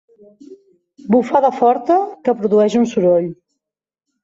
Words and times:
Bufada 1.15 1.51
forta 1.59 1.99
que 2.25 2.37
produeix 2.41 2.81
un 2.83 2.91
soroll. 2.95 3.31